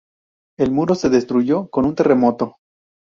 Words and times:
El 0.57 0.71
muro 0.71 0.95
se 0.95 1.09
destruyó 1.11 1.69
con 1.69 1.85
un 1.85 1.93
terremoto. 1.93 2.57